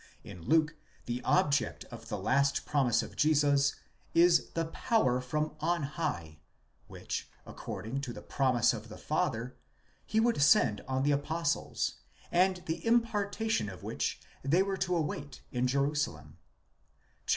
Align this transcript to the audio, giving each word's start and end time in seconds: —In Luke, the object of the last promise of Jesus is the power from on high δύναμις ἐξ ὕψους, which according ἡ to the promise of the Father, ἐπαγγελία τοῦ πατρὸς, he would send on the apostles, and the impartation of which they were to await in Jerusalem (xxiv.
—In 0.23 0.41
Luke, 0.41 0.75
the 1.05 1.21
object 1.23 1.83
of 1.91 2.09
the 2.09 2.17
last 2.17 2.65
promise 2.65 3.03
of 3.03 3.15
Jesus 3.15 3.75
is 4.15 4.49
the 4.55 4.65
power 4.65 5.21
from 5.21 5.53
on 5.59 5.83
high 5.83 6.39
δύναμις 6.89 7.01
ἐξ 7.01 7.03
ὕψους, 7.03 7.03
which 7.03 7.29
according 7.45 7.97
ἡ 7.97 8.01
to 8.01 8.13
the 8.13 8.21
promise 8.23 8.73
of 8.73 8.89
the 8.89 8.97
Father, 8.97 9.43
ἐπαγγελία 9.43 9.43
τοῦ 9.43 9.51
πατρὸς, 9.51 9.53
he 10.07 10.19
would 10.19 10.41
send 10.41 10.81
on 10.87 11.03
the 11.03 11.11
apostles, 11.11 11.95
and 12.31 12.63
the 12.65 12.83
impartation 12.83 13.69
of 13.69 13.83
which 13.83 14.19
they 14.41 14.63
were 14.63 14.77
to 14.77 14.95
await 14.95 15.43
in 15.51 15.67
Jerusalem 15.67 16.39
(xxiv. 17.27 17.29